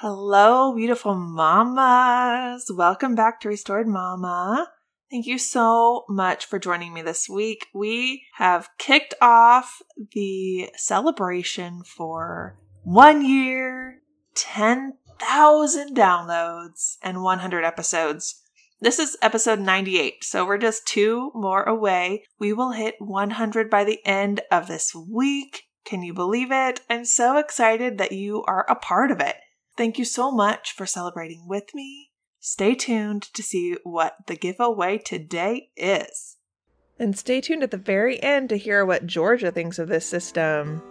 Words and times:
Hello, 0.00 0.72
beautiful 0.76 1.16
mamas. 1.16 2.70
Welcome 2.72 3.16
back 3.16 3.40
to 3.40 3.48
Restored 3.48 3.88
Mama. 3.88 4.70
Thank 5.10 5.26
you 5.26 5.38
so 5.38 6.04
much 6.08 6.46
for 6.46 6.60
joining 6.60 6.94
me 6.94 7.02
this 7.02 7.28
week. 7.28 7.66
We 7.74 8.22
have 8.36 8.68
kicked 8.78 9.14
off 9.20 9.82
the 10.12 10.70
celebration 10.76 11.82
for 11.82 12.56
one 12.84 13.24
year, 13.24 14.02
10,000 14.36 15.96
downloads, 15.96 16.98
and 17.02 17.24
100 17.24 17.64
episodes. 17.64 18.40
This 18.80 19.00
is 19.00 19.16
episode 19.20 19.58
98, 19.58 20.22
so 20.22 20.46
we're 20.46 20.58
just 20.58 20.86
two 20.86 21.32
more 21.34 21.64
away. 21.64 22.22
We 22.38 22.52
will 22.52 22.70
hit 22.70 22.94
100 23.00 23.68
by 23.68 23.82
the 23.82 23.98
end 24.06 24.42
of 24.52 24.68
this 24.68 24.94
week. 24.94 25.64
Can 25.84 26.04
you 26.04 26.14
believe 26.14 26.52
it? 26.52 26.82
I'm 26.88 27.04
so 27.04 27.36
excited 27.36 27.98
that 27.98 28.12
you 28.12 28.44
are 28.46 28.64
a 28.68 28.76
part 28.76 29.10
of 29.10 29.18
it. 29.18 29.34
Thank 29.78 29.96
you 29.96 30.04
so 30.04 30.32
much 30.32 30.72
for 30.72 30.86
celebrating 30.86 31.46
with 31.46 31.72
me. 31.72 32.10
Stay 32.40 32.74
tuned 32.74 33.22
to 33.32 33.44
see 33.44 33.76
what 33.84 34.16
the 34.26 34.34
giveaway 34.34 34.98
today 34.98 35.70
is. 35.76 36.36
And 36.98 37.16
stay 37.16 37.40
tuned 37.40 37.62
at 37.62 37.70
the 37.70 37.76
very 37.76 38.20
end 38.20 38.48
to 38.48 38.56
hear 38.56 38.84
what 38.84 39.06
Georgia 39.06 39.52
thinks 39.52 39.78
of 39.78 39.86
this 39.86 40.04
system. 40.04 40.82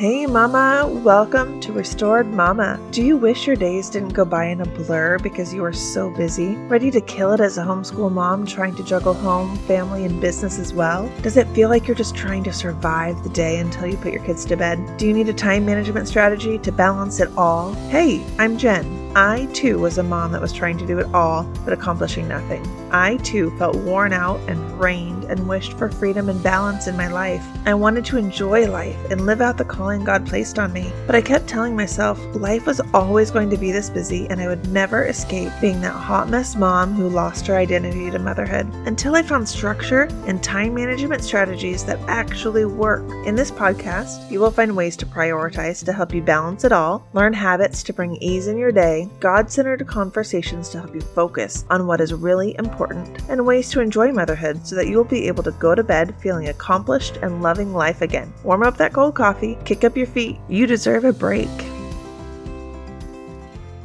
Hey, 0.00 0.24
Mama, 0.24 0.90
welcome 1.04 1.60
to 1.60 1.74
Restored 1.74 2.26
Mama. 2.32 2.80
Do 2.90 3.02
you 3.02 3.18
wish 3.18 3.46
your 3.46 3.54
days 3.54 3.90
didn't 3.90 4.14
go 4.14 4.24
by 4.24 4.46
in 4.46 4.62
a 4.62 4.64
blur 4.64 5.18
because 5.18 5.52
you 5.52 5.62
are 5.62 5.74
so 5.74 6.08
busy? 6.08 6.56
Ready 6.72 6.90
to 6.92 7.02
kill 7.02 7.32
it 7.32 7.40
as 7.40 7.58
a 7.58 7.62
homeschool 7.62 8.10
mom 8.10 8.46
trying 8.46 8.74
to 8.76 8.82
juggle 8.82 9.12
home, 9.12 9.58
family, 9.66 10.06
and 10.06 10.18
business 10.18 10.58
as 10.58 10.72
well? 10.72 11.12
Does 11.20 11.36
it 11.36 11.46
feel 11.48 11.68
like 11.68 11.86
you're 11.86 11.94
just 11.94 12.16
trying 12.16 12.44
to 12.44 12.52
survive 12.54 13.22
the 13.22 13.28
day 13.28 13.58
until 13.58 13.88
you 13.88 13.98
put 13.98 14.14
your 14.14 14.24
kids 14.24 14.46
to 14.46 14.56
bed? 14.56 14.96
Do 14.96 15.06
you 15.06 15.12
need 15.12 15.28
a 15.28 15.34
time 15.34 15.66
management 15.66 16.08
strategy 16.08 16.56
to 16.56 16.72
balance 16.72 17.20
it 17.20 17.28
all? 17.36 17.74
Hey, 17.90 18.24
I'm 18.38 18.56
Jen. 18.56 18.99
I 19.16 19.48
too 19.52 19.80
was 19.80 19.98
a 19.98 20.04
mom 20.04 20.30
that 20.32 20.40
was 20.40 20.52
trying 20.52 20.78
to 20.78 20.86
do 20.86 21.00
it 21.00 21.12
all 21.12 21.42
but 21.64 21.72
accomplishing 21.72 22.28
nothing. 22.28 22.64
I 22.92 23.16
too 23.18 23.50
felt 23.58 23.76
worn 23.76 24.12
out 24.12 24.40
and 24.48 24.68
drained 24.78 25.24
and 25.24 25.48
wished 25.48 25.72
for 25.74 25.90
freedom 25.90 26.28
and 26.28 26.42
balance 26.42 26.86
in 26.86 26.96
my 26.96 27.08
life. 27.08 27.44
I 27.66 27.74
wanted 27.74 28.04
to 28.06 28.18
enjoy 28.18 28.68
life 28.68 28.96
and 29.10 29.26
live 29.26 29.40
out 29.40 29.58
the 29.58 29.64
calling 29.64 30.04
God 30.04 30.26
placed 30.26 30.58
on 30.58 30.72
me, 30.72 30.92
but 31.06 31.14
I 31.16 31.22
kept 31.22 31.48
telling 31.48 31.74
myself 31.74 32.20
life 32.34 32.66
was 32.66 32.80
always 32.94 33.30
going 33.30 33.50
to 33.50 33.56
be 33.56 33.72
this 33.72 33.90
busy 33.90 34.28
and 34.28 34.40
I 34.40 34.46
would 34.46 34.68
never 34.68 35.06
escape 35.06 35.52
being 35.60 35.80
that 35.80 35.92
hot 35.92 36.28
mess 36.28 36.54
mom 36.54 36.94
who 36.94 37.08
lost 37.08 37.46
her 37.48 37.56
identity 37.56 38.10
to 38.10 38.18
motherhood 38.18 38.72
until 38.86 39.16
I 39.16 39.22
found 39.22 39.48
structure 39.48 40.08
and 40.26 40.42
time 40.42 40.74
management 40.74 41.24
strategies 41.24 41.84
that 41.84 41.98
actually 42.06 42.64
work. 42.64 43.02
In 43.26 43.34
this 43.34 43.50
podcast, 43.50 44.30
you 44.30 44.38
will 44.38 44.50
find 44.52 44.76
ways 44.76 44.96
to 44.98 45.06
prioritize 45.06 45.84
to 45.84 45.92
help 45.92 46.14
you 46.14 46.22
balance 46.22 46.64
it 46.64 46.72
all, 46.72 47.06
learn 47.12 47.32
habits 47.32 47.82
to 47.84 47.92
bring 47.92 48.16
ease 48.16 48.46
in 48.46 48.56
your 48.56 48.72
day 48.72 48.99
God 49.20 49.50
centered 49.50 49.86
conversations 49.86 50.68
to 50.70 50.80
help 50.80 50.94
you 50.94 51.00
focus 51.00 51.64
on 51.70 51.86
what 51.86 52.00
is 52.00 52.12
really 52.12 52.56
important, 52.58 53.22
and 53.28 53.46
ways 53.46 53.70
to 53.70 53.80
enjoy 53.80 54.12
motherhood 54.12 54.66
so 54.66 54.74
that 54.74 54.88
you 54.88 54.96
will 54.96 55.04
be 55.04 55.28
able 55.28 55.42
to 55.44 55.52
go 55.52 55.74
to 55.74 55.84
bed 55.84 56.14
feeling 56.20 56.48
accomplished 56.48 57.18
and 57.18 57.42
loving 57.42 57.72
life 57.72 58.02
again. 58.02 58.32
Warm 58.42 58.62
up 58.62 58.76
that 58.78 58.92
cold 58.92 59.14
coffee, 59.14 59.56
kick 59.64 59.84
up 59.84 59.96
your 59.96 60.06
feet. 60.06 60.38
You 60.48 60.66
deserve 60.66 61.04
a 61.04 61.12
break. 61.12 61.48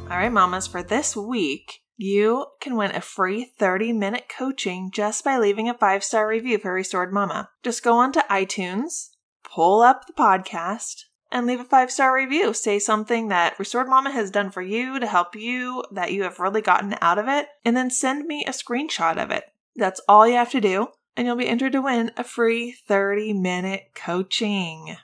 All 0.09 0.17
right, 0.17 0.31
mamas, 0.31 0.67
for 0.67 0.83
this 0.83 1.15
week, 1.15 1.81
you 1.97 2.45
can 2.61 2.75
win 2.75 2.91
a 2.91 3.01
free 3.01 3.45
30 3.57 3.93
minute 3.93 4.25
coaching 4.29 4.91
just 4.91 5.23
by 5.23 5.37
leaving 5.37 5.69
a 5.69 5.73
five 5.73 6.03
star 6.03 6.27
review 6.27 6.57
for 6.57 6.73
Restored 6.73 7.13
Mama. 7.13 7.49
Just 7.63 7.83
go 7.83 7.93
onto 7.93 8.19
iTunes, 8.21 9.09
pull 9.43 9.81
up 9.81 10.05
the 10.05 10.13
podcast, 10.13 11.03
and 11.35 11.45
leave 11.45 11.59
a 11.59 11.65
five 11.65 11.91
star 11.91 12.15
review. 12.15 12.53
Say 12.53 12.79
something 12.79 13.27
that 13.27 13.59
Restored 13.59 13.89
Mama 13.89 14.09
has 14.09 14.31
done 14.31 14.51
for 14.51 14.61
you 14.61 15.01
to 15.01 15.05
help 15.05 15.35
you, 15.35 15.83
that 15.91 16.13
you 16.13 16.23
have 16.23 16.39
really 16.39 16.61
gotten 16.61 16.95
out 17.01 17.19
of 17.19 17.27
it, 17.27 17.47
and 17.65 17.75
then 17.75 17.89
send 17.89 18.25
me 18.25 18.45
a 18.47 18.51
screenshot 18.51 19.21
of 19.21 19.31
it. 19.31 19.43
That's 19.75 19.99
all 20.07 20.25
you 20.25 20.35
have 20.35 20.51
to 20.51 20.61
do, 20.61 20.87
and 21.17 21.27
you'll 21.27 21.35
be 21.35 21.49
entered 21.49 21.73
to 21.73 21.81
win 21.81 22.11
a 22.15 22.23
free 22.23 22.71
30 22.71 23.33
minute 23.33 23.87
coaching. 23.93 24.95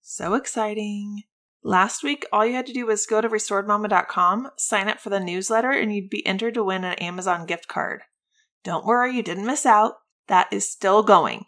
So 0.00 0.34
exciting. 0.34 1.24
Last 1.64 2.04
week, 2.04 2.24
all 2.32 2.46
you 2.46 2.54
had 2.54 2.66
to 2.66 2.72
do 2.72 2.86
was 2.86 3.04
go 3.04 3.20
to 3.20 3.28
restoredmama.com, 3.28 4.50
sign 4.56 4.88
up 4.88 5.00
for 5.00 5.10
the 5.10 5.18
newsletter, 5.18 5.72
and 5.72 5.92
you'd 5.92 6.08
be 6.08 6.24
entered 6.24 6.54
to 6.54 6.62
win 6.62 6.84
an 6.84 6.94
Amazon 6.94 7.46
gift 7.46 7.66
card. 7.66 8.02
Don't 8.62 8.86
worry, 8.86 9.16
you 9.16 9.24
didn't 9.24 9.44
miss 9.44 9.66
out. 9.66 9.94
That 10.28 10.46
is 10.52 10.70
still 10.70 11.02
going. 11.02 11.46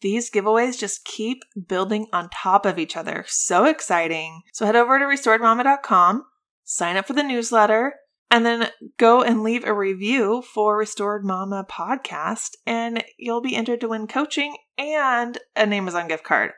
These 0.00 0.30
giveaways 0.30 0.78
just 0.78 1.04
keep 1.04 1.42
building 1.66 2.06
on 2.12 2.28
top 2.30 2.66
of 2.66 2.78
each 2.78 2.96
other. 2.96 3.24
So 3.28 3.64
exciting. 3.64 4.42
So 4.52 4.66
head 4.66 4.76
over 4.76 4.98
to 4.98 5.04
restoredmama.com, 5.04 6.24
sign 6.64 6.96
up 6.96 7.06
for 7.06 7.14
the 7.14 7.22
newsletter, 7.22 7.94
and 8.30 8.44
then 8.44 8.68
go 8.98 9.22
and 9.22 9.42
leave 9.42 9.64
a 9.64 9.72
review 9.72 10.42
for 10.42 10.76
Restored 10.76 11.24
Mama 11.24 11.64
podcast, 11.68 12.50
and 12.66 13.04
you'll 13.18 13.40
be 13.40 13.56
entered 13.56 13.80
to 13.80 13.88
win 13.88 14.06
coaching 14.06 14.56
and 14.76 15.38
an 15.54 15.72
Amazon 15.72 16.08
gift 16.08 16.24
card. 16.24 16.52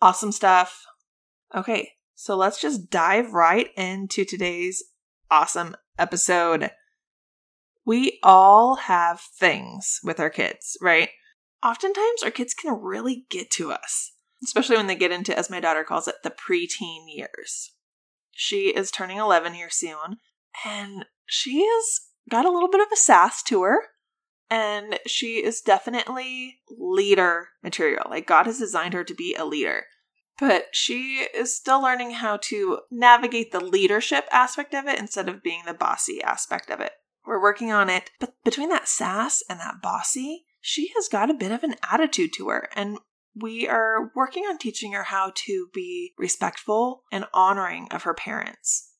Awesome 0.00 0.32
stuff. 0.32 0.84
Okay, 1.54 1.92
so 2.14 2.36
let's 2.36 2.60
just 2.60 2.90
dive 2.90 3.32
right 3.32 3.70
into 3.76 4.24
today's 4.24 4.82
awesome 5.30 5.74
episode. 5.98 6.70
We 7.84 8.18
all 8.22 8.76
have 8.76 9.20
things 9.20 10.00
with 10.04 10.20
our 10.20 10.30
kids, 10.30 10.76
right? 10.82 11.08
Oftentimes 11.62 12.22
our 12.22 12.30
kids 12.30 12.54
can 12.54 12.80
really 12.80 13.26
get 13.30 13.50
to 13.52 13.72
us, 13.72 14.12
especially 14.44 14.76
when 14.76 14.86
they 14.86 14.94
get 14.94 15.12
into, 15.12 15.36
as 15.36 15.50
my 15.50 15.60
daughter 15.60 15.84
calls 15.84 16.08
it, 16.08 16.16
the 16.22 16.30
preteen 16.30 17.04
years. 17.08 17.72
She 18.32 18.74
is 18.74 18.90
turning 18.90 19.18
11 19.18 19.54
here 19.54 19.70
soon, 19.70 20.18
and 20.64 21.06
she 21.24 21.64
has 21.64 22.00
got 22.30 22.44
a 22.44 22.50
little 22.50 22.70
bit 22.70 22.80
of 22.80 22.88
a 22.92 22.96
sass 22.96 23.42
to 23.44 23.62
her. 23.62 23.82
And 24.48 25.00
she 25.08 25.44
is 25.44 25.60
definitely 25.60 26.60
leader 26.70 27.48
material. 27.64 28.06
Like, 28.08 28.28
God 28.28 28.46
has 28.46 28.60
designed 28.60 28.94
her 28.94 29.02
to 29.02 29.14
be 29.14 29.34
a 29.34 29.44
leader. 29.44 29.86
But 30.38 30.66
she 30.70 31.26
is 31.34 31.56
still 31.56 31.82
learning 31.82 32.12
how 32.12 32.36
to 32.42 32.80
navigate 32.88 33.50
the 33.50 33.58
leadership 33.58 34.26
aspect 34.30 34.72
of 34.72 34.86
it 34.86 35.00
instead 35.00 35.28
of 35.28 35.42
being 35.42 35.62
the 35.66 35.74
bossy 35.74 36.22
aspect 36.22 36.70
of 36.70 36.80
it. 36.80 36.92
We're 37.26 37.42
working 37.42 37.72
on 37.72 37.90
it. 37.90 38.10
But 38.20 38.34
between 38.44 38.68
that 38.68 38.86
sass 38.86 39.42
and 39.50 39.58
that 39.58 39.82
bossy, 39.82 40.44
she 40.66 40.90
has 40.96 41.06
got 41.06 41.30
a 41.30 41.34
bit 41.34 41.52
of 41.52 41.62
an 41.62 41.76
attitude 41.88 42.32
to 42.36 42.48
her. 42.48 42.68
And 42.74 42.98
we 43.36 43.68
are 43.68 44.10
working 44.16 44.42
on 44.44 44.58
teaching 44.58 44.94
her 44.94 45.04
how 45.04 45.30
to 45.46 45.68
be 45.72 46.12
respectful 46.18 47.04
and 47.12 47.24
honoring 47.32 47.86
of 47.92 48.02
her 48.02 48.14
parents. 48.14 48.90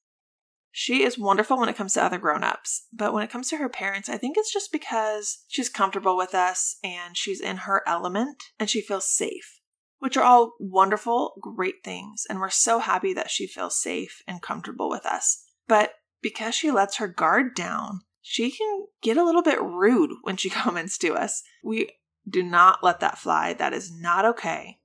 She 0.70 1.02
is 1.02 1.18
wonderful 1.18 1.58
when 1.58 1.68
it 1.68 1.74
comes 1.74 1.94
to 1.94 2.04
other 2.04 2.18
grown-ups, 2.18 2.86
but 2.92 3.12
when 3.12 3.24
it 3.24 3.30
comes 3.30 3.48
to 3.48 3.56
her 3.56 3.68
parents, 3.68 4.08
I 4.08 4.16
think 4.16 4.36
it's 4.36 4.52
just 4.52 4.70
because 4.70 5.42
she's 5.48 5.68
comfortable 5.68 6.16
with 6.16 6.36
us 6.36 6.76
and 6.84 7.16
she's 7.16 7.40
in 7.40 7.56
her 7.56 7.82
element 7.84 8.44
and 8.60 8.70
she 8.70 8.80
feels 8.80 9.10
safe, 9.10 9.58
which 9.98 10.16
are 10.16 10.24
all 10.24 10.52
wonderful, 10.60 11.32
great 11.40 11.82
things, 11.82 12.24
and 12.28 12.38
we're 12.38 12.50
so 12.50 12.78
happy 12.78 13.12
that 13.14 13.30
she 13.30 13.48
feels 13.48 13.80
safe 13.80 14.22
and 14.28 14.40
comfortable 14.40 14.88
with 14.88 15.04
us. 15.04 15.42
But 15.66 15.94
because 16.22 16.54
she 16.54 16.70
lets 16.70 16.98
her 16.98 17.08
guard 17.08 17.56
down, 17.56 18.02
she 18.28 18.50
can 18.50 18.86
get 19.02 19.16
a 19.16 19.22
little 19.22 19.40
bit 19.42 19.62
rude 19.62 20.10
when 20.22 20.36
she 20.36 20.50
comments 20.64 20.98
to 20.98 21.14
us. 21.14 21.44
We 21.62 21.90
do 22.28 22.42
not 22.42 22.82
let 22.82 22.98
that 22.98 23.18
fly. 23.18 23.52
That 23.52 23.72
is 23.72 23.92
not 23.92 24.24
okay. 24.24 24.80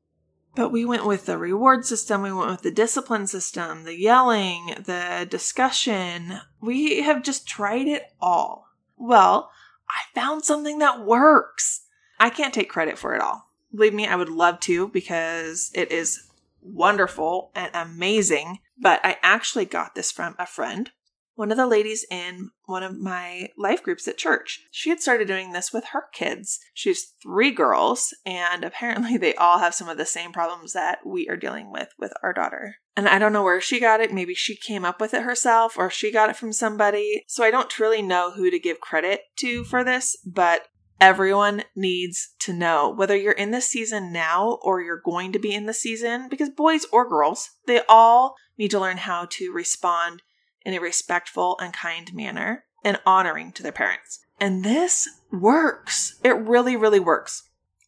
But 0.53 0.69
we 0.69 0.85
went 0.85 1.07
with 1.07 1.25
the 1.25 1.39
reward 1.39 1.85
system, 1.85 2.21
we 2.21 2.31
went 2.31 2.51
with 2.51 2.61
the 2.61 2.71
discipline 2.71 3.25
system, 3.25 3.85
the 3.85 3.97
yelling, 3.97 4.75
the 4.85 5.25
discussion. 5.27 6.41
We 6.59 7.01
have 7.01 7.23
just 7.23 7.47
tried 7.47 7.87
it 7.87 8.13
all. 8.21 8.67
Well, 8.95 9.49
I 9.89 10.13
found 10.13 10.43
something 10.43 10.77
that 10.79 11.03
works. 11.03 11.85
I 12.19 12.29
can't 12.29 12.53
take 12.53 12.69
credit 12.69 12.99
for 12.99 13.15
it 13.15 13.21
all. 13.21 13.49
Believe 13.73 13.93
me, 13.93 14.05
I 14.05 14.17
would 14.17 14.29
love 14.29 14.59
to 14.61 14.89
because 14.89 15.71
it 15.73 15.91
is 15.91 16.29
wonderful 16.61 17.51
and 17.55 17.71
amazing. 17.73 18.59
But 18.77 18.99
I 19.03 19.17
actually 19.23 19.65
got 19.65 19.95
this 19.95 20.11
from 20.11 20.35
a 20.37 20.45
friend 20.45 20.91
one 21.35 21.51
of 21.51 21.57
the 21.57 21.67
ladies 21.67 22.05
in 22.11 22.49
one 22.65 22.83
of 22.83 22.99
my 22.99 23.49
life 23.57 23.81
groups 23.83 24.07
at 24.07 24.17
church. 24.17 24.65
She 24.71 24.89
had 24.89 25.01
started 25.01 25.27
doing 25.27 25.51
this 25.51 25.73
with 25.73 25.85
her 25.91 26.05
kids. 26.13 26.59
She's 26.73 27.13
three 27.21 27.51
girls, 27.51 28.13
and 28.25 28.63
apparently 28.63 29.17
they 29.17 29.35
all 29.35 29.59
have 29.59 29.73
some 29.73 29.89
of 29.89 29.97
the 29.97 30.05
same 30.05 30.31
problems 30.31 30.73
that 30.73 30.99
we 31.05 31.27
are 31.29 31.37
dealing 31.37 31.71
with 31.71 31.89
with 31.97 32.13
our 32.21 32.33
daughter. 32.33 32.75
And 32.95 33.07
I 33.07 33.19
don't 33.19 33.33
know 33.33 33.43
where 33.43 33.61
she 33.61 33.79
got 33.79 34.01
it. 34.01 34.13
Maybe 34.13 34.33
she 34.33 34.55
came 34.55 34.83
up 34.83 34.99
with 34.99 35.13
it 35.13 35.23
herself 35.23 35.77
or 35.77 35.89
she 35.89 36.11
got 36.11 36.29
it 36.29 36.35
from 36.35 36.51
somebody. 36.51 37.23
So 37.27 37.43
I 37.43 37.51
don't 37.51 37.79
really 37.79 38.01
know 38.01 38.31
who 38.31 38.51
to 38.51 38.59
give 38.59 38.81
credit 38.81 39.21
to 39.37 39.63
for 39.63 39.83
this, 39.83 40.17
but 40.25 40.67
everyone 40.99 41.63
needs 41.75 42.35
to 42.41 42.53
know 42.53 42.93
whether 42.95 43.15
you're 43.15 43.31
in 43.31 43.51
the 43.51 43.61
season 43.61 44.11
now 44.11 44.59
or 44.61 44.81
you're 44.81 45.01
going 45.03 45.31
to 45.31 45.39
be 45.39 45.53
in 45.53 45.65
the 45.65 45.73
season, 45.73 46.27
because 46.29 46.49
boys 46.49 46.85
or 46.91 47.09
girls, 47.09 47.49
they 47.65 47.81
all 47.87 48.35
need 48.57 48.69
to 48.71 48.79
learn 48.79 48.97
how 48.97 49.25
to 49.31 49.51
respond 49.51 50.21
in 50.65 50.73
a 50.73 50.79
respectful 50.79 51.57
and 51.59 51.73
kind 51.73 52.13
manner 52.13 52.65
and 52.83 52.99
honoring 53.05 53.51
to 53.53 53.63
their 53.63 53.71
parents. 53.71 54.19
And 54.39 54.63
this 54.63 55.07
works. 55.31 56.19
It 56.23 56.35
really, 56.35 56.75
really 56.75 56.99
works. 56.99 57.43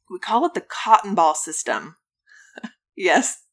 We 0.09 0.19
call 0.19 0.45
it 0.45 0.53
the 0.53 0.61
cotton 0.61 1.15
ball 1.15 1.35
system. 1.35 1.95
yes, 2.95 3.43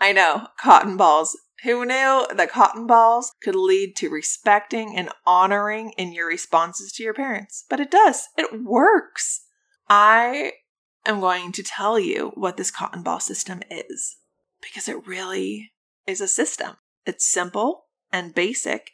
I 0.00 0.12
know, 0.12 0.48
cotton 0.58 0.96
balls. 0.96 1.36
Who 1.64 1.84
knew 1.84 2.26
that 2.34 2.50
cotton 2.50 2.86
balls 2.86 3.34
could 3.42 3.56
lead 3.56 3.96
to 3.96 4.08
respecting 4.08 4.96
and 4.96 5.10
honoring 5.26 5.92
in 5.98 6.12
your 6.12 6.28
responses 6.28 6.92
to 6.92 7.02
your 7.02 7.14
parents? 7.14 7.64
But 7.68 7.80
it 7.80 7.90
does. 7.90 8.28
It 8.36 8.62
works. 8.62 9.44
I 9.88 10.52
am 11.04 11.20
going 11.20 11.50
to 11.52 11.62
tell 11.62 11.98
you 11.98 12.30
what 12.34 12.56
this 12.56 12.70
cotton 12.70 13.02
ball 13.02 13.18
system 13.18 13.62
is 13.70 14.18
because 14.62 14.88
it 14.88 15.06
really 15.06 15.72
is 16.06 16.20
a 16.20 16.28
system. 16.28 16.76
It's 17.04 17.28
simple 17.28 17.87
and 18.12 18.34
basic, 18.34 18.92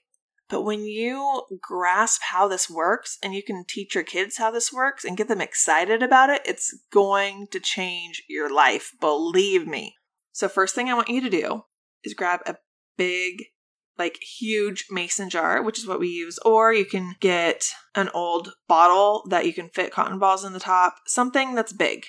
but 0.49 0.63
when 0.63 0.85
you 0.85 1.43
grasp 1.61 2.21
how 2.31 2.49
this 2.49 2.69
works 2.69 3.19
and 3.23 3.35
you 3.35 3.43
can 3.43 3.65
teach 3.67 3.95
your 3.95 4.05
kids 4.05 4.37
how 4.37 4.51
this 4.51 4.73
works 4.73 5.05
and 5.05 5.17
get 5.17 5.29
them 5.29 5.41
excited 5.41 6.03
about 6.03 6.31
it, 6.31 6.43
it's 6.45 6.79
going 6.93 7.47
to 7.51 7.61
change 7.61 8.23
your 8.29 8.55
life. 8.55 8.93
Believe 9.01 9.67
me. 9.67 9.97
So, 10.33 10.49
first 10.49 10.75
thing 10.75 10.89
I 10.89 10.95
want 10.95 11.09
you 11.09 11.21
to 11.23 11.31
do 11.31 11.63
is 12.03 12.15
grab 12.15 12.41
a 12.47 12.57
big, 12.97 13.45
like 13.99 14.19
huge 14.21 14.87
mason 14.91 15.31
jar, 15.31 15.63
which 15.63 15.79
is 15.79 15.87
what 15.87 16.01
we 16.01 16.09
use, 16.09 16.39
or 16.45 16.73
you 16.73 16.85
can 16.85 17.15
get 17.21 17.71
an 17.95 18.11
old 18.13 18.53
bottle 18.69 19.27
that 19.31 19.47
you 19.47 19.55
can 19.55 19.71
fit 19.71 19.93
cotton 19.93 20.19
balls 20.19 20.45
in 20.45 20.53
the 20.53 20.61
top, 20.61 20.97
something 21.07 21.55
that's 21.55 21.73
big. 21.73 22.07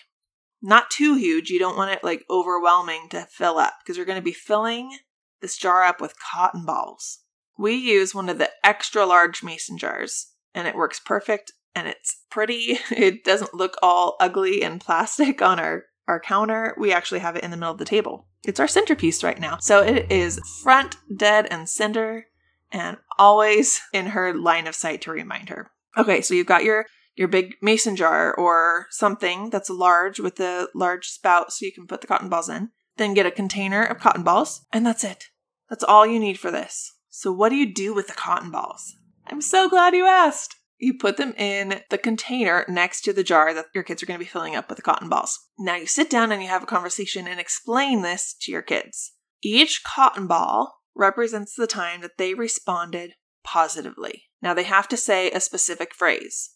Not 0.62 0.90
too 0.90 1.16
huge. 1.16 1.50
You 1.50 1.60
don't 1.60 1.78
want 1.78 1.92
it 1.92 2.04
like 2.04 2.25
overwhelming 2.30 3.07
to 3.12 3.28
fill 3.30 3.60
up 3.60 3.75
because 3.81 3.98
you're 3.98 4.06
going 4.06 4.19
to 4.19 4.24
be 4.24 4.34
filling 4.34 4.98
this 5.45 5.57
jar 5.57 5.83
up 5.83 6.01
with 6.01 6.15
cotton 6.33 6.65
balls. 6.65 7.19
We 7.56 7.75
use 7.75 8.15
one 8.15 8.30
of 8.30 8.39
the 8.39 8.50
extra 8.63 9.06
large 9.06 9.44
mason 9.44 9.77
jars 9.77 10.33
and 10.56 10.68
it 10.68 10.75
works 10.75 11.00
perfect 11.00 11.51
and 11.75 11.88
it's 11.88 12.24
pretty. 12.31 12.80
It 12.92 13.24
doesn't 13.24 13.53
look 13.53 13.75
all 13.83 14.18
ugly 14.19 14.63
and 14.63 14.81
plastic 14.81 15.42
on 15.44 15.59
our 15.59 15.86
our 16.07 16.19
counter, 16.19 16.75
we 16.77 16.94
actually 16.94 17.19
have 17.19 17.36
it 17.36 17.44
in 17.44 17.51
the 17.51 17.57
middle 17.57 17.71
of 17.71 17.80
the 17.80 17.86
table. 17.86 18.27
It's 18.44 18.59
our 18.59 18.68
centerpiece 18.68 19.24
right 19.24 19.39
now. 19.39 19.57
So 19.59 19.81
it 19.81 20.12
is 20.12 20.39
front, 20.62 20.97
dead, 21.15 21.47
and 21.50 21.68
center, 21.68 22.27
and 22.71 22.97
always 23.18 23.81
in 23.92 24.07
her 24.07 24.33
line 24.33 24.68
of 24.68 24.75
sight 24.75 25.01
to 25.01 25.12
remind 25.12 25.50
her. 25.50 25.71
Okay, 25.97 26.21
so 26.21 26.33
you've 26.33 26.45
got 26.45 26.63
your 26.63 26.86
your 27.15 27.27
big 27.30 27.56
mason 27.62 27.95
jar 27.95 28.36
or 28.36 28.88
something 28.89 29.50
that's 29.50 29.69
large 29.69 30.19
with 30.19 30.39
a 30.39 30.68
large 30.75 31.07
spout 31.07 31.53
so 31.53 31.65
you 31.65 31.71
can 31.71 31.88
put 31.88 32.01
the 32.01 32.07
cotton 32.07 32.30
balls 32.30 32.50
in. 32.50 32.69
Then 32.97 33.13
get 33.13 33.25
a 33.25 33.31
container 33.31 33.83
of 33.83 34.00
cotton 34.00 34.24
balls, 34.24 34.65
and 34.71 34.86
that's 34.86 35.03
it. 35.03 35.30
That's 35.69 35.83
all 35.83 36.06
you 36.06 36.19
need 36.19 36.39
for 36.39 36.51
this. 36.51 36.94
So, 37.09 37.31
what 37.31 37.50
do 37.50 37.56
you 37.56 37.73
do 37.73 37.94
with 37.94 38.07
the 38.07 38.13
cotton 38.13 38.51
balls? 38.51 38.95
I'm 39.27 39.41
so 39.41 39.69
glad 39.69 39.95
you 39.95 40.06
asked. 40.06 40.56
You 40.77 40.97
put 40.97 41.17
them 41.17 41.33
in 41.38 41.81
the 41.89 41.97
container 41.97 42.65
next 42.67 43.01
to 43.01 43.13
the 43.13 43.23
jar 43.23 43.53
that 43.53 43.67
your 43.73 43.83
kids 43.83 44.03
are 44.03 44.06
going 44.06 44.19
to 44.19 44.25
be 44.25 44.29
filling 44.29 44.56
up 44.56 44.67
with 44.67 44.75
the 44.75 44.81
cotton 44.81 45.07
balls. 45.07 45.39
Now 45.57 45.75
you 45.75 45.88
sit 45.88 46.09
down 46.09 46.31
and 46.31 46.41
you 46.41 46.50
have 46.50 46.63
a 46.63 46.67
conversation 46.67 47.27
and 47.27 47.39
explain 47.39 48.01
this 48.01 48.35
to 48.41 48.51
your 48.51 48.62
kids. 48.62 49.13
Each 49.41 49.83
cotton 49.83 50.27
ball 50.27 50.81
represents 50.94 51.56
the 51.56 51.68
time 51.68 52.01
that 52.01 52.18
they 52.18 52.33
responded 52.33 53.13
positively. 53.44 54.23
Now 54.41 54.53
they 54.53 54.63
have 54.63 54.88
to 54.89 54.97
say 54.97 55.31
a 55.31 55.39
specific 55.39 55.94
phrase. 55.95 56.51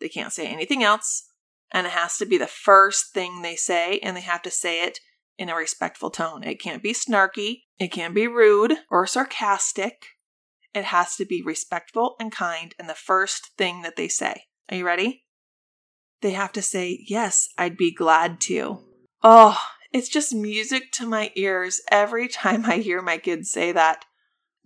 They 0.00 0.08
can't 0.08 0.32
say 0.32 0.46
anything 0.46 0.84
else, 0.84 1.28
and 1.72 1.86
it 1.86 1.90
has 1.90 2.16
to 2.18 2.26
be 2.26 2.38
the 2.38 2.46
first 2.46 3.12
thing 3.12 3.42
they 3.42 3.56
say, 3.56 3.98
and 3.98 4.16
they 4.16 4.20
have 4.20 4.42
to 4.42 4.50
say 4.50 4.84
it 4.84 5.00
in 5.38 5.48
a 5.48 5.54
respectful 5.54 6.10
tone. 6.10 6.42
It 6.42 6.60
can't 6.60 6.82
be 6.82 6.92
snarky, 6.92 7.62
it 7.78 7.92
can't 7.92 8.14
be 8.14 8.26
rude 8.26 8.74
or 8.90 9.06
sarcastic. 9.06 10.06
It 10.74 10.84
has 10.84 11.16
to 11.16 11.24
be 11.24 11.42
respectful 11.42 12.16
and 12.20 12.30
kind 12.30 12.74
and 12.78 12.88
the 12.88 12.94
first 12.94 13.52
thing 13.56 13.82
that 13.82 13.96
they 13.96 14.08
say. 14.08 14.44
Are 14.70 14.76
you 14.76 14.84
ready? 14.84 15.24
They 16.20 16.32
have 16.32 16.52
to 16.52 16.62
say, 16.62 17.04
Yes, 17.08 17.48
I'd 17.56 17.76
be 17.76 17.92
glad 17.92 18.40
to. 18.42 18.80
Oh, 19.22 19.58
it's 19.92 20.08
just 20.08 20.34
music 20.34 20.92
to 20.92 21.06
my 21.06 21.30
ears 21.34 21.80
every 21.90 22.28
time 22.28 22.66
I 22.66 22.78
hear 22.78 23.00
my 23.00 23.18
kids 23.18 23.50
say 23.50 23.72
that. 23.72 24.04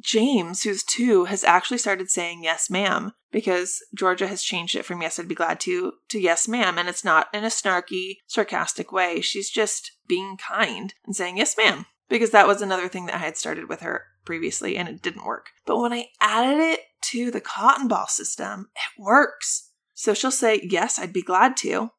James, 0.01 0.63
who's 0.63 0.83
two, 0.83 1.27
has 1.27 1.45
actually 1.45 1.79
started 1.79 2.11
saying 2.11 2.43
yes, 2.43 2.69
ma'am, 2.71 3.13
because 3.31 3.83
Georgia 3.95 4.27
has 4.27 4.43
changed 4.43 4.75
it 4.75 4.85
from 4.85 5.03
yes, 5.03 5.19
I'd 5.19 5.29
be 5.29 5.35
glad 5.35 5.61
to 5.61 5.93
to 6.09 6.19
yes, 6.19 6.49
ma'am. 6.49 6.79
And 6.79 6.89
it's 6.89 7.05
not 7.05 7.29
in 7.33 7.45
a 7.45 7.49
snarky, 7.49 8.17
sarcastic 8.27 8.93
way. 8.93 9.21
She's 9.21 9.51
just 9.51 9.93
being 10.09 10.37
kind 10.37 10.95
and 11.05 11.15
saying 11.15 11.37
yes, 11.37 11.57
ma'am, 11.57 11.87
because 12.09 12.31
that 12.31 12.47
was 12.47 12.63
another 12.63 12.89
thing 12.89 13.07
that 13.07 13.15
I 13.17 13.19
had 13.19 13.37
started 13.37 13.69
with 13.69 13.81
her 13.81 14.05
previously 14.25 14.77
and 14.77 14.89
it 14.89 15.03
didn't 15.03 15.25
work. 15.25 15.47
But 15.67 15.79
when 15.79 15.93
I 15.93 16.09
added 16.21 16.61
it 16.61 16.81
to 17.03 17.31
the 17.31 17.41
cotton 17.41 17.89
ball 17.89 18.07
system, 18.07 18.71
it 18.75 19.03
works. 19.03 19.71
So 19.95 20.15
she'll 20.15 20.31
say, 20.31 20.61
Yes, 20.63 20.99
I'd 20.99 21.13
be 21.13 21.23
glad 21.23 21.57
to. 21.59 21.91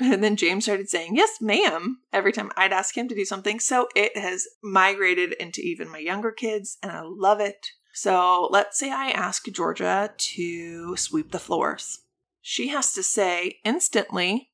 And 0.00 0.22
then 0.22 0.36
James 0.36 0.64
started 0.64 0.88
saying, 0.88 1.16
Yes, 1.16 1.40
ma'am, 1.40 1.98
every 2.12 2.32
time 2.32 2.52
I'd 2.56 2.72
ask 2.72 2.96
him 2.96 3.08
to 3.08 3.14
do 3.14 3.24
something. 3.24 3.58
So 3.58 3.88
it 3.96 4.16
has 4.16 4.46
migrated 4.62 5.32
into 5.34 5.60
even 5.60 5.90
my 5.90 5.98
younger 5.98 6.30
kids, 6.30 6.78
and 6.82 6.92
I 6.92 7.02
love 7.02 7.40
it. 7.40 7.66
So 7.92 8.48
let's 8.52 8.78
say 8.78 8.92
I 8.92 9.10
ask 9.10 9.44
Georgia 9.46 10.12
to 10.16 10.96
sweep 10.96 11.32
the 11.32 11.40
floors. 11.40 12.00
She 12.40 12.68
has 12.68 12.92
to 12.92 13.02
say 13.02 13.58
instantly, 13.64 14.50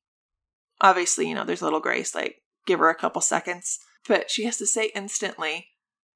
obviously, 0.81 1.29
you 1.29 1.35
know, 1.35 1.43
there's 1.43 1.61
a 1.61 1.65
little 1.65 1.79
grace, 1.79 2.15
like 2.15 2.41
give 2.65 2.79
her 2.79 2.89
a 2.89 2.95
couple 2.95 3.21
seconds, 3.21 3.77
but 4.07 4.31
she 4.31 4.45
has 4.45 4.57
to 4.57 4.65
say 4.65 4.91
instantly, 4.95 5.67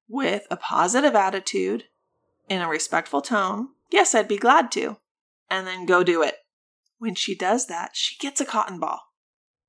with 0.08 0.46
a 0.50 0.56
positive 0.56 1.14
attitude, 1.14 1.84
in 2.48 2.60
a 2.60 2.68
respectful 2.68 3.22
tone, 3.22 3.68
Yes, 3.92 4.14
I'd 4.14 4.28
be 4.28 4.36
glad 4.36 4.70
to, 4.72 4.98
and 5.48 5.66
then 5.66 5.86
go 5.86 6.02
do 6.02 6.22
it. 6.22 6.36
When 6.98 7.14
she 7.14 7.34
does 7.34 7.66
that, 7.66 7.92
she 7.94 8.16
gets 8.18 8.40
a 8.40 8.44
cotton 8.44 8.78
ball. 8.78 9.00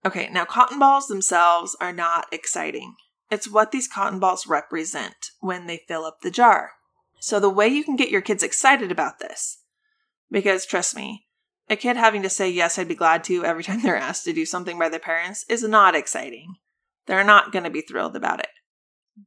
Okay, 0.06 0.30
now 0.32 0.46
cotton 0.46 0.80
balls 0.80 1.08
themselves 1.08 1.76
are 1.80 1.94
not 1.94 2.28
exciting. 2.32 2.96
It's 3.30 3.50
what 3.50 3.72
these 3.72 3.88
cotton 3.88 4.20
balls 4.20 4.48
represent 4.48 5.32
when 5.40 5.68
they 5.68 5.84
fill 5.88 6.06
up 6.06 6.22
the 6.22 6.32
jar. 6.32 6.72
So, 7.20 7.40
the 7.40 7.50
way 7.50 7.68
you 7.68 7.84
can 7.84 7.96
get 7.96 8.10
your 8.10 8.22
kids 8.22 8.42
excited 8.42 8.92
about 8.92 9.20
this, 9.20 9.60
because 10.32 10.66
trust 10.66 10.96
me, 10.96 11.28
a 11.70 11.76
kid 11.76 11.98
having 11.98 12.24
to 12.24 12.30
say, 12.30 12.50
Yes, 12.50 12.80
I'd 12.80 12.88
be 12.88 12.96
glad 12.96 13.24
to 13.26 13.46
every 13.46 13.64
time 13.66 13.82
they're 13.82 13.96
asked 13.96 14.26
to 14.26 14.34
do 14.34 14.46
something 14.46 14.80
by 14.80 14.90
their 14.90 15.00
parents 15.00 15.46
is 15.48 15.64
not 15.64 15.96
exciting. 15.96 16.56
They're 17.06 17.24
not 17.24 17.52
going 17.52 17.64
to 17.64 17.70
be 17.70 17.82
thrilled 17.82 18.16
about 18.16 18.40
it 18.40 18.50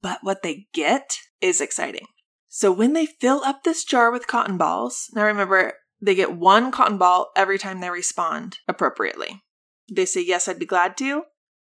but 0.03 0.19
what 0.23 0.43
they 0.43 0.67
get 0.73 1.19
is 1.41 1.61
exciting. 1.61 2.07
So 2.49 2.73
when 2.73 2.93
they 2.93 3.07
fill 3.07 3.43
up 3.45 3.65
this 3.65 3.85
jar 3.85 4.11
with 4.11 4.27
cotton 4.27 4.57
balls, 4.57 5.11
now 5.15 5.25
remember, 5.25 5.75
they 6.01 6.15
get 6.15 6.37
one 6.37 6.71
cotton 6.71 6.99
ball 6.99 7.31
every 7.37 7.59
time 7.59 7.81
they 7.81 7.91
respond 7.91 8.59
appropriately. 8.69 9.43
They 9.91 10.07
say, 10.07 10.23
Yes, 10.23 10.49
I'd 10.49 10.59
be 10.59 10.67
glad 10.67 10.97
to. 10.99 11.25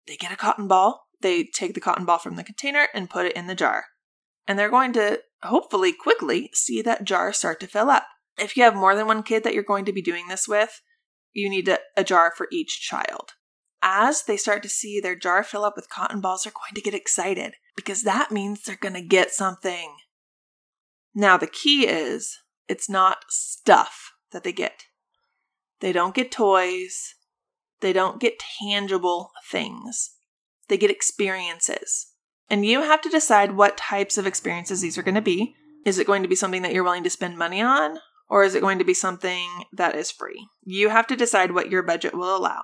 They 0.08 0.16
get 0.16 0.31
a 0.31 0.38
cotton 0.38 0.68
ball. 0.68 1.08
They 1.22 1.44
take 1.44 1.74
the 1.74 1.81
cotton 1.81 2.06
ball 2.06 2.19
from 2.19 2.36
the 2.36 2.44
container 2.44 2.88
and 2.94 3.10
put 3.10 3.25
it 3.25 3.36
in 3.36 3.48
the 3.48 3.56
jar. 3.56 3.86
And 4.48 4.58
they're 4.58 4.69
going 4.69 4.94
to 4.94 5.22
hopefully 5.44 5.94
quickly 5.94 6.50
see 6.54 6.81
that 6.81 7.04
jar 7.04 7.34
start 7.34 7.60
to 7.60 7.68
fill 7.68 7.90
up. 7.90 8.08
If 8.38 8.56
you 8.56 8.63
have 8.63 8.75
more 8.75 8.96
than 8.96 9.08
one 9.08 9.24
kid 9.24 9.44
that 9.44 9.53
you're 9.53 9.63
going 9.63 9.86
to 9.86 9.94
be 9.94 10.01
doing 10.01 10.27
this 10.27 10.48
with, 10.48 10.82
you 11.34 11.50
need 11.50 11.68
a, 11.68 11.80
a 11.96 12.03
jar 12.03 12.32
for 12.36 12.48
each 12.51 12.82
child. 12.82 13.32
As 13.82 14.24
they 14.24 14.38
start 14.38 14.63
to 14.63 14.70
see 14.70 15.00
their 15.00 15.15
jar 15.15 15.44
fill 15.44 15.63
up 15.63 15.75
with 15.75 15.89
cotton 15.89 16.22
balls, 16.22 16.44
they're 16.44 16.53
going 16.53 16.75
to 16.75 16.82
get 16.82 16.94
excited 16.94 17.53
because 17.75 18.03
that 18.03 18.32
means 18.32 18.63
they're 18.63 18.75
going 18.75 18.96
to 18.96 19.01
get 19.01 19.32
something. 19.32 19.98
Now, 21.13 21.38
the 21.38 21.48
key 21.48 21.88
is 21.88 22.39
it's 22.68 22.89
not 22.89 23.25
stuff 23.30 24.12
that 24.32 24.44
they 24.44 24.51
get. 24.51 24.84
They 25.80 25.91
don't 25.91 26.15
get 26.15 26.32
toys, 26.32 27.15
they 27.81 27.93
don't 27.93 28.19
get 28.19 28.43
tangible 28.60 29.31
things, 29.50 30.15
they 30.67 30.77
get 30.77 30.91
experiences. 30.91 32.07
And 32.50 32.65
you 32.65 32.81
have 32.81 33.01
to 33.01 33.10
decide 33.10 33.55
what 33.55 33.77
types 33.77 34.17
of 34.17 34.25
experiences 34.25 34.81
these 34.81 34.98
are 34.98 35.03
going 35.03 35.15
to 35.15 35.22
be. 35.22 35.55
Is 35.86 36.00
it 36.00 36.07
going 36.07 36.24
to 36.24 36.29
be 36.29 36.36
something 36.36 36.62
that 36.62 36.74
you're 36.74 36.84
willing 36.84 37.03
to 37.03 37.10
spend 37.10 37.38
money 37.38 37.62
on? 37.62 38.00
Or 38.29 38.43
is 38.43 38.55
it 38.55 38.62
going 38.62 38.79
to 38.79 38.86
be 38.86 38.93
something 38.93 39.48
that 39.74 39.96
is 39.96 40.12
free? 40.12 40.48
You 40.63 40.89
have 40.89 41.07
to 41.07 41.15
decide 41.15 41.51
what 41.51 41.69
your 41.69 41.84
budget 41.84 42.13
will 42.13 42.36
allow. 42.36 42.63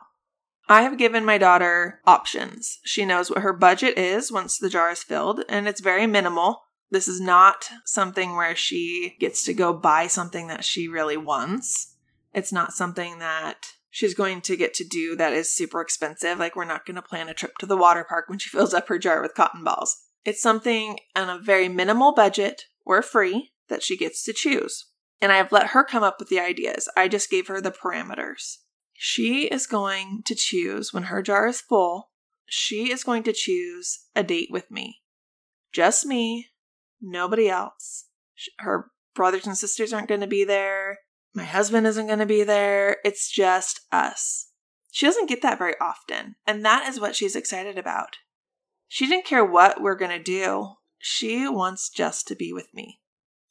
I 0.69 0.83
have 0.83 0.97
given 0.97 1.25
my 1.25 1.37
daughter 1.37 1.99
options. 2.05 2.79
She 2.85 3.05
knows 3.05 3.29
what 3.29 3.41
her 3.41 3.53
budget 3.53 3.97
is 3.97 4.31
once 4.31 4.57
the 4.57 4.69
jar 4.69 4.91
is 4.91 5.03
filled, 5.03 5.43
and 5.49 5.67
it's 5.67 5.81
very 5.81 6.07
minimal. 6.07 6.63
This 6.89 7.07
is 7.07 7.19
not 7.19 7.69
something 7.85 8.35
where 8.35 8.55
she 8.55 9.15
gets 9.19 9.43
to 9.43 9.53
go 9.53 9.73
buy 9.73 10.07
something 10.07 10.47
that 10.47 10.63
she 10.63 10.87
really 10.87 11.17
wants. 11.17 11.95
It's 12.33 12.53
not 12.53 12.73
something 12.73 13.19
that 13.19 13.73
she's 13.93 14.15
going 14.15 14.41
to 14.41 14.57
get 14.57 14.73
to 14.73 14.83
do 14.83 15.15
that 15.15 15.33
is 15.33 15.55
super 15.55 15.79
expensive. 15.79 16.39
Like, 16.39 16.55
we're 16.55 16.65
not 16.65 16.85
going 16.85 16.95
to 16.95 17.01
plan 17.01 17.29
a 17.29 17.33
trip 17.33 17.57
to 17.59 17.67
the 17.67 17.77
water 17.77 18.03
park 18.03 18.25
when 18.27 18.39
she 18.39 18.49
fills 18.57 18.73
up 18.73 18.89
her 18.89 18.97
jar 18.97 19.21
with 19.21 19.35
cotton 19.35 19.63
balls. 19.63 19.95
It's 20.25 20.41
something 20.41 20.97
on 21.15 21.29
a 21.29 21.39
very 21.39 21.69
minimal 21.69 22.13
budget 22.13 22.63
or 22.85 23.01
free 23.01 23.51
that 23.69 23.83
she 23.83 23.95
gets 23.95 24.23
to 24.23 24.33
choose. 24.33 24.87
And 25.21 25.31
I've 25.31 25.51
let 25.51 25.67
her 25.67 25.83
come 25.83 26.03
up 26.03 26.17
with 26.19 26.29
the 26.29 26.39
ideas. 26.39 26.89
I 26.97 27.07
just 27.07 27.29
gave 27.29 27.47
her 27.47 27.61
the 27.61 27.71
parameters. 27.71 28.57
She 28.93 29.45
is 29.45 29.67
going 29.67 30.23
to 30.25 30.35
choose, 30.35 30.91
when 30.91 31.03
her 31.03 31.21
jar 31.21 31.47
is 31.47 31.61
full, 31.61 32.09
she 32.45 32.91
is 32.91 33.03
going 33.03 33.23
to 33.23 33.33
choose 33.33 34.05
a 34.15 34.23
date 34.23 34.49
with 34.49 34.71
me. 34.71 35.01
Just 35.71 36.05
me, 36.05 36.49
nobody 36.99 37.47
else. 37.47 38.07
Her 38.59 38.91
brothers 39.13 39.45
and 39.45 39.57
sisters 39.57 39.93
aren't 39.93 40.09
going 40.09 40.21
to 40.21 40.27
be 40.27 40.43
there. 40.43 40.99
My 41.33 41.43
husband 41.43 41.87
isn't 41.87 42.07
going 42.07 42.19
to 42.19 42.25
be 42.25 42.43
there. 42.43 42.97
It's 43.03 43.29
just 43.29 43.81
us. 43.91 44.49
She 44.91 45.05
doesn't 45.05 45.29
get 45.29 45.41
that 45.41 45.57
very 45.57 45.73
often, 45.81 46.35
and 46.45 46.63
that 46.63 46.87
is 46.87 46.99
what 46.99 47.15
she's 47.15 47.35
excited 47.35 47.77
about. 47.77 48.17
She 48.87 49.07
didn't 49.07 49.25
care 49.25 49.43
what 49.43 49.81
we're 49.81 49.95
going 49.95 50.11
to 50.11 50.21
do. 50.21 50.73
she 50.99 51.47
wants 51.47 51.89
just 51.89 52.27
to 52.27 52.35
be 52.35 52.53
with 52.53 52.67
me. 52.73 52.99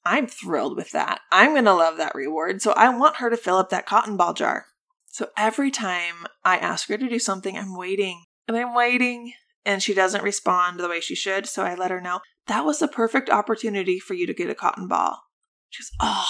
I'm 0.05 0.27
thrilled 0.27 0.77
with 0.77 0.93
that. 0.93 1.21
I'm 1.31 1.53
going 1.53 1.65
to 1.65 1.75
love 1.75 1.97
that 1.97 2.15
reward. 2.15 2.62
So 2.62 2.73
I 2.73 2.89
want 2.97 3.17
her 3.17 3.31
to 3.31 3.37
fill 3.37 3.57
up 3.57 3.71
that 3.71 3.87
cotton 3.87 4.17
ball 4.17 4.35
jar. 4.35 4.67
So 5.07 5.29
every 5.37 5.71
time 5.71 6.27
I 6.45 6.57
ask 6.57 6.89
her 6.89 6.97
to 6.97 7.09
do 7.09 7.19
something, 7.19 7.57
I'm 7.57 7.77
waiting 7.77 8.25
and 8.49 8.57
I'm 8.57 8.75
waiting 8.75 9.35
and 9.65 9.83
she 9.83 9.95
doesn't 9.95 10.25
respond 10.25 10.81
the 10.81 10.89
way 10.89 11.01
she 11.01 11.15
should. 11.15 11.47
So 11.47 11.65
I 11.65 11.75
let 11.75 11.91
her 11.91 12.01
know 12.01 12.21
that 12.47 12.65
was 12.65 12.79
the 12.79 12.89
perfect 12.89 13.31
opportunity 13.31 13.99
for 14.01 14.15
you 14.15 14.27
to 14.27 14.35
get 14.35 14.51
a 14.51 14.55
cotton 14.55 14.89
ball. 14.89 15.23
She 15.71 15.83
goes, 15.83 15.91
Oh, 16.01 16.29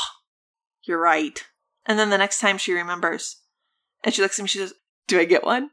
you're 0.84 1.00
right. 1.00 1.42
And 1.86 1.98
then 1.98 2.10
the 2.10 2.18
next 2.18 2.38
time 2.38 2.58
she 2.58 2.72
remembers 2.72 3.40
and 4.04 4.14
she 4.14 4.22
looks 4.22 4.38
at 4.38 4.42
me, 4.42 4.48
she 4.48 4.58
says, 4.58 4.74
Do 5.06 5.18
I 5.18 5.24
get 5.24 5.44
one? 5.44 5.70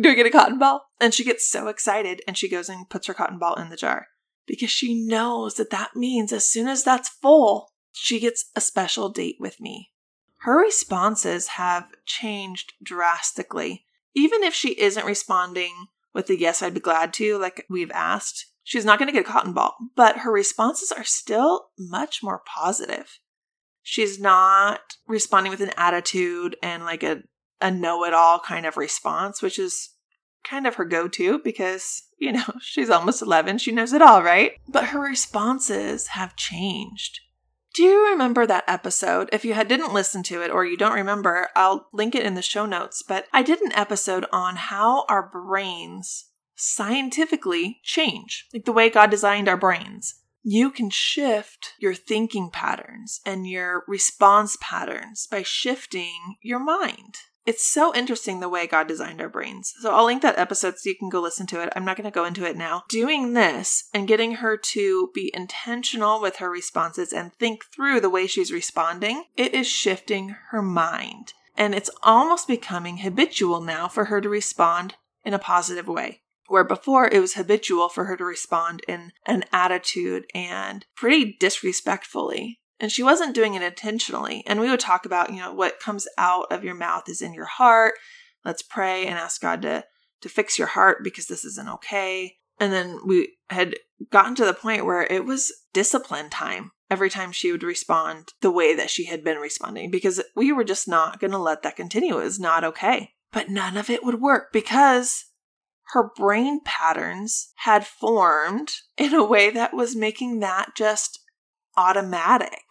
Do 0.00 0.10
I 0.10 0.14
get 0.14 0.26
a 0.26 0.30
cotton 0.30 0.58
ball? 0.58 0.86
And 1.00 1.14
she 1.14 1.24
gets 1.24 1.48
so 1.48 1.68
excited 1.68 2.22
and 2.26 2.36
she 2.36 2.48
goes 2.48 2.68
and 2.68 2.88
puts 2.88 3.06
her 3.06 3.14
cotton 3.14 3.38
ball 3.38 3.54
in 3.54 3.70
the 3.70 3.76
jar 3.76 4.08
because 4.46 4.70
she 4.70 5.06
knows 5.06 5.54
that 5.54 5.70
that 5.70 5.96
means 5.96 6.32
as 6.32 6.48
soon 6.48 6.68
as 6.68 6.84
that's 6.84 7.08
full, 7.08 7.72
she 7.92 8.20
gets 8.20 8.50
a 8.56 8.60
special 8.60 9.08
date 9.08 9.36
with 9.38 9.60
me. 9.60 9.92
Her 10.40 10.58
responses 10.58 11.48
have 11.48 11.86
changed 12.04 12.74
drastically. 12.82 13.86
Even 14.14 14.42
if 14.42 14.52
she 14.52 14.78
isn't 14.80 15.06
responding 15.06 15.86
with 16.12 16.28
a 16.28 16.38
yes, 16.38 16.62
I'd 16.62 16.74
be 16.74 16.80
glad 16.80 17.12
to, 17.14 17.38
like 17.38 17.64
we've 17.70 17.90
asked, 17.92 18.46
she's 18.62 18.84
not 18.84 18.98
going 18.98 19.06
to 19.06 19.12
get 19.12 19.26
a 19.26 19.30
cotton 19.30 19.54
ball, 19.54 19.74
but 19.96 20.18
her 20.18 20.30
responses 20.30 20.92
are 20.92 21.04
still 21.04 21.68
much 21.78 22.22
more 22.22 22.42
positive. 22.46 23.20
She's 23.86 24.18
not 24.18 24.96
responding 25.06 25.50
with 25.50 25.60
an 25.60 25.72
attitude 25.76 26.56
and 26.62 26.84
like 26.84 27.02
a, 27.02 27.22
a 27.60 27.70
know 27.70 28.04
it 28.04 28.14
all 28.14 28.40
kind 28.40 28.64
of 28.64 28.78
response, 28.78 29.42
which 29.42 29.58
is 29.58 29.90
kind 30.42 30.66
of 30.66 30.76
her 30.76 30.86
go 30.86 31.06
to 31.06 31.38
because, 31.38 32.02
you 32.18 32.32
know, 32.32 32.44
she's 32.60 32.88
almost 32.88 33.20
11. 33.22 33.58
She 33.58 33.72
knows 33.72 33.92
it 33.92 34.02
all, 34.02 34.22
right? 34.22 34.52
But 34.66 34.86
her 34.86 35.00
responses 35.00 36.08
have 36.08 36.34
changed. 36.34 37.20
Do 37.74 37.82
you 37.82 38.08
remember 38.10 38.46
that 38.46 38.64
episode? 38.66 39.28
If 39.32 39.44
you 39.44 39.52
had, 39.52 39.68
didn't 39.68 39.92
listen 39.92 40.22
to 40.24 40.40
it 40.42 40.50
or 40.50 40.64
you 40.64 40.78
don't 40.78 40.94
remember, 40.94 41.50
I'll 41.54 41.88
link 41.92 42.14
it 42.14 42.24
in 42.24 42.34
the 42.34 42.42
show 42.42 42.64
notes. 42.64 43.02
But 43.06 43.26
I 43.32 43.42
did 43.42 43.60
an 43.60 43.72
episode 43.72 44.24
on 44.32 44.56
how 44.56 45.04
our 45.10 45.28
brains 45.28 46.30
scientifically 46.54 47.80
change, 47.82 48.46
like 48.54 48.64
the 48.64 48.72
way 48.72 48.88
God 48.88 49.10
designed 49.10 49.48
our 49.48 49.56
brains. 49.58 50.14
You 50.46 50.70
can 50.70 50.90
shift 50.90 51.72
your 51.78 51.94
thinking 51.94 52.50
patterns 52.50 53.20
and 53.24 53.48
your 53.48 53.82
response 53.88 54.58
patterns 54.60 55.26
by 55.26 55.42
shifting 55.42 56.36
your 56.42 56.58
mind. 56.58 57.14
It's 57.46 57.66
so 57.66 57.94
interesting 57.94 58.40
the 58.40 58.48
way 58.50 58.66
God 58.66 58.86
designed 58.86 59.22
our 59.22 59.28
brains. 59.30 59.72
So 59.80 59.94
I'll 59.94 60.04
link 60.04 60.20
that 60.20 60.38
episode 60.38 60.78
so 60.78 60.90
you 60.90 60.96
can 60.98 61.08
go 61.08 61.20
listen 61.20 61.46
to 61.48 61.62
it. 61.62 61.72
I'm 61.74 61.84
not 61.86 61.96
going 61.96 62.04
to 62.04 62.14
go 62.14 62.26
into 62.26 62.44
it 62.44 62.58
now. 62.58 62.84
Doing 62.90 63.32
this 63.32 63.88
and 63.94 64.06
getting 64.06 64.36
her 64.36 64.58
to 64.58 65.10
be 65.14 65.30
intentional 65.34 66.20
with 66.20 66.36
her 66.36 66.50
responses 66.50 67.10
and 67.10 67.32
think 67.34 67.64
through 67.74 68.00
the 68.00 68.10
way 68.10 68.26
she's 68.26 68.52
responding, 68.52 69.24
it 69.36 69.54
is 69.54 69.66
shifting 69.66 70.36
her 70.50 70.60
mind. 70.60 71.32
And 71.56 71.74
it's 71.74 71.90
almost 72.02 72.48
becoming 72.48 72.98
habitual 72.98 73.62
now 73.62 73.88
for 73.88 74.06
her 74.06 74.20
to 74.20 74.28
respond 74.28 74.96
in 75.24 75.32
a 75.32 75.38
positive 75.38 75.88
way. 75.88 76.20
Where 76.54 76.62
before 76.62 77.08
it 77.08 77.18
was 77.18 77.34
habitual 77.34 77.88
for 77.88 78.04
her 78.04 78.16
to 78.16 78.24
respond 78.24 78.82
in 78.86 79.10
an 79.26 79.42
attitude 79.52 80.26
and 80.32 80.86
pretty 80.94 81.36
disrespectfully 81.40 82.60
and 82.78 82.92
she 82.92 83.02
wasn't 83.02 83.34
doing 83.34 83.54
it 83.54 83.62
intentionally. 83.62 84.44
And 84.46 84.60
we 84.60 84.70
would 84.70 84.78
talk 84.78 85.04
about, 85.04 85.32
you 85.32 85.40
know, 85.40 85.52
what 85.52 85.80
comes 85.80 86.06
out 86.16 86.46
of 86.52 86.62
your 86.62 86.76
mouth 86.76 87.08
is 87.08 87.20
in 87.20 87.34
your 87.34 87.46
heart. 87.46 87.94
Let's 88.44 88.62
pray 88.62 89.04
and 89.04 89.18
ask 89.18 89.40
God 89.40 89.62
to 89.62 89.84
to 90.20 90.28
fix 90.28 90.56
your 90.56 90.68
heart 90.68 90.98
because 91.02 91.26
this 91.26 91.44
isn't 91.44 91.68
okay. 91.68 92.36
And 92.60 92.72
then 92.72 93.00
we 93.04 93.36
had 93.50 93.74
gotten 94.12 94.36
to 94.36 94.44
the 94.44 94.54
point 94.54 94.86
where 94.86 95.02
it 95.02 95.24
was 95.24 95.52
discipline 95.72 96.30
time 96.30 96.70
every 96.88 97.10
time 97.10 97.32
she 97.32 97.50
would 97.50 97.64
respond 97.64 98.32
the 98.42 98.52
way 98.52 98.76
that 98.76 98.90
she 98.90 99.06
had 99.06 99.24
been 99.24 99.38
responding 99.38 99.90
because 99.90 100.22
we 100.36 100.52
were 100.52 100.62
just 100.62 100.86
not 100.86 101.18
going 101.18 101.32
to 101.32 101.38
let 101.38 101.64
that 101.64 101.74
continue. 101.74 102.20
It 102.20 102.24
was 102.24 102.38
not 102.38 102.62
okay. 102.62 103.10
But 103.32 103.48
none 103.48 103.76
of 103.76 103.90
it 103.90 104.04
would 104.04 104.20
work 104.20 104.52
because 104.52 105.24
her 105.92 106.10
brain 106.16 106.60
patterns 106.64 107.52
had 107.56 107.86
formed 107.86 108.70
in 108.96 109.14
a 109.14 109.24
way 109.24 109.50
that 109.50 109.74
was 109.74 109.94
making 109.94 110.40
that 110.40 110.70
just 110.76 111.20
automatic. 111.76 112.62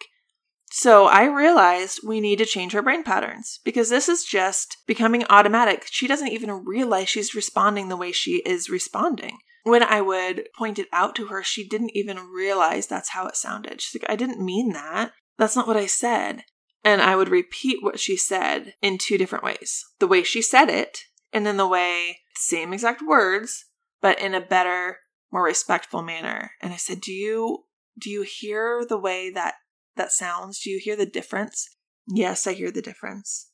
So 0.70 1.06
I 1.06 1.26
realized 1.26 2.00
we 2.04 2.20
need 2.20 2.38
to 2.38 2.44
change 2.44 2.72
her 2.72 2.82
brain 2.82 3.04
patterns 3.04 3.60
because 3.64 3.90
this 3.90 4.08
is 4.08 4.24
just 4.24 4.78
becoming 4.88 5.24
automatic. 5.30 5.86
She 5.88 6.08
doesn't 6.08 6.32
even 6.32 6.64
realize 6.64 7.08
she's 7.08 7.34
responding 7.34 7.88
the 7.88 7.96
way 7.96 8.10
she 8.10 8.42
is 8.44 8.68
responding. 8.68 9.38
When 9.62 9.84
I 9.84 10.00
would 10.00 10.48
point 10.58 10.80
it 10.80 10.88
out 10.92 11.14
to 11.16 11.26
her, 11.28 11.44
she 11.44 11.66
didn't 11.66 11.92
even 11.94 12.18
realize 12.18 12.88
that's 12.88 13.10
how 13.10 13.26
it 13.28 13.36
sounded. 13.36 13.80
She's 13.80 14.02
like, 14.02 14.10
I 14.10 14.16
didn't 14.16 14.44
mean 14.44 14.72
that. 14.72 15.12
That's 15.38 15.54
not 15.54 15.68
what 15.68 15.76
I 15.76 15.86
said. 15.86 16.42
And 16.82 17.00
I 17.00 17.14
would 17.16 17.28
repeat 17.28 17.78
what 17.80 18.00
she 18.00 18.16
said 18.16 18.74
in 18.82 18.98
two 18.98 19.16
different 19.16 19.44
ways 19.44 19.84
the 20.00 20.08
way 20.08 20.22
she 20.22 20.42
said 20.42 20.68
it, 20.68 20.98
and 21.32 21.46
then 21.46 21.56
the 21.56 21.68
way, 21.68 22.18
same 22.36 22.72
exact 22.72 23.02
words, 23.06 23.66
but 24.00 24.20
in 24.20 24.34
a 24.34 24.40
better, 24.40 24.98
more 25.32 25.44
respectful 25.44 26.02
manner. 26.02 26.52
And 26.60 26.72
I 26.72 26.76
said, 26.76 27.00
Do 27.00 27.12
you 27.12 27.64
do 27.98 28.10
you 28.10 28.22
hear 28.22 28.84
the 28.88 28.98
way 28.98 29.30
that 29.30 29.54
that 29.96 30.12
sounds? 30.12 30.60
Do 30.60 30.70
you 30.70 30.80
hear 30.82 30.96
the 30.96 31.06
difference? 31.06 31.68
Yes, 32.08 32.46
I 32.46 32.52
hear 32.52 32.70
the 32.70 32.82
difference. 32.82 33.50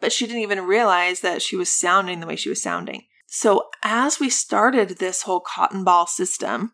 But 0.00 0.12
she 0.12 0.26
didn't 0.26 0.42
even 0.42 0.64
realize 0.66 1.20
that 1.20 1.42
she 1.42 1.56
was 1.56 1.68
sounding 1.68 2.20
the 2.20 2.26
way 2.26 2.36
she 2.36 2.48
was 2.48 2.62
sounding. 2.62 3.04
So, 3.26 3.68
as 3.82 4.18
we 4.18 4.30
started 4.30 4.88
this 4.98 5.22
whole 5.22 5.40
cotton 5.40 5.84
ball 5.84 6.06
system, 6.06 6.72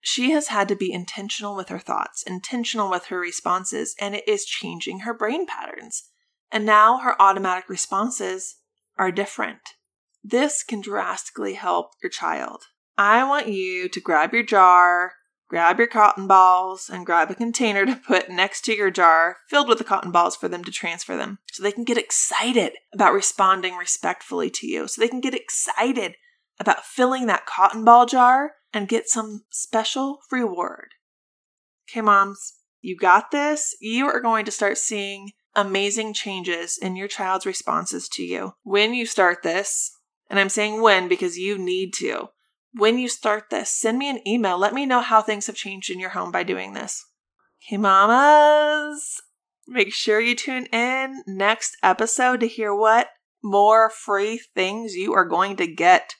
she 0.00 0.30
has 0.32 0.48
had 0.48 0.68
to 0.68 0.76
be 0.76 0.92
intentional 0.92 1.56
with 1.56 1.68
her 1.68 1.78
thoughts, 1.78 2.22
intentional 2.22 2.90
with 2.90 3.06
her 3.06 3.18
responses, 3.18 3.94
and 4.00 4.14
it 4.14 4.26
is 4.28 4.44
changing 4.44 5.00
her 5.00 5.14
brain 5.14 5.46
patterns. 5.46 6.10
And 6.50 6.64
now 6.64 6.98
her 6.98 7.20
automatic 7.20 7.68
responses 7.68 8.56
are 8.96 9.12
different. 9.12 9.60
This 10.22 10.62
can 10.62 10.80
drastically 10.80 11.54
help 11.54 11.92
your 12.02 12.10
child. 12.10 12.64
I 12.96 13.24
want 13.24 13.48
you 13.48 13.88
to 13.88 14.00
grab 14.00 14.32
your 14.32 14.42
jar, 14.42 15.12
Grab 15.48 15.78
your 15.78 15.86
cotton 15.86 16.26
balls 16.26 16.90
and 16.92 17.06
grab 17.06 17.30
a 17.30 17.34
container 17.34 17.86
to 17.86 17.96
put 17.96 18.28
next 18.28 18.62
to 18.66 18.76
your 18.76 18.90
jar 18.90 19.38
filled 19.48 19.66
with 19.66 19.78
the 19.78 19.84
cotton 19.84 20.12
balls 20.12 20.36
for 20.36 20.46
them 20.46 20.62
to 20.62 20.70
transfer 20.70 21.16
them 21.16 21.38
so 21.50 21.62
they 21.62 21.72
can 21.72 21.84
get 21.84 21.96
excited 21.96 22.74
about 22.92 23.14
responding 23.14 23.74
respectfully 23.74 24.50
to 24.50 24.66
you. 24.66 24.86
So 24.86 25.00
they 25.00 25.08
can 25.08 25.22
get 25.22 25.34
excited 25.34 26.16
about 26.60 26.84
filling 26.84 27.26
that 27.26 27.46
cotton 27.46 27.82
ball 27.82 28.04
jar 28.04 28.52
and 28.74 28.88
get 28.88 29.08
some 29.08 29.44
special 29.48 30.18
reward. 30.30 30.88
Okay, 31.90 32.02
moms, 32.02 32.52
you 32.82 32.94
got 32.94 33.30
this. 33.30 33.74
You 33.80 34.06
are 34.06 34.20
going 34.20 34.44
to 34.44 34.50
start 34.50 34.76
seeing 34.76 35.30
amazing 35.54 36.12
changes 36.12 36.76
in 36.76 36.94
your 36.94 37.08
child's 37.08 37.46
responses 37.46 38.06
to 38.10 38.22
you 38.22 38.52
when 38.64 38.92
you 38.92 39.06
start 39.06 39.42
this. 39.42 39.92
And 40.30 40.38
I'm 40.38 40.48
saying 40.48 40.82
when 40.82 41.08
because 41.08 41.38
you 41.38 41.58
need 41.58 41.92
to 41.94 42.28
when 42.74 42.98
you 42.98 43.08
start 43.08 43.50
this, 43.50 43.70
send 43.70 43.98
me 43.98 44.08
an 44.08 44.26
email. 44.26 44.58
Let 44.58 44.74
me 44.74 44.86
know 44.86 45.00
how 45.00 45.22
things 45.22 45.46
have 45.46 45.56
changed 45.56 45.90
in 45.90 45.98
your 45.98 46.10
home 46.10 46.30
by 46.30 46.42
doing 46.42 46.74
this. 46.74 47.04
Hey, 47.58 47.76
mamas, 47.76 49.20
make 49.66 49.92
sure 49.92 50.20
you 50.20 50.34
tune 50.34 50.66
in 50.66 51.22
next 51.26 51.76
episode 51.82 52.40
to 52.40 52.48
hear 52.48 52.74
what 52.74 53.08
more 53.42 53.90
free 53.90 54.40
things 54.54 54.94
you 54.94 55.14
are 55.14 55.24
going 55.24 55.56
to 55.56 55.66
get. 55.66 56.14